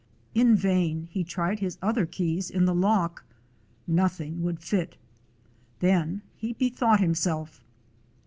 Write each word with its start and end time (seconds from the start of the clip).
In 0.33 0.55
vain 0.55 1.09
he 1.11 1.23
tried 1.23 1.59
his 1.59 1.77
other 1.79 2.07
keys 2.07 2.49
in 2.49 2.65
the 2.65 2.73
lock. 2.73 3.23
Nothing 3.85 4.41
would 4.41 4.59
fit. 4.59 4.95
Then 5.79 6.23
he 6.35 6.53
bethought 6.53 6.99
him 7.01 7.13
self. 7.13 7.63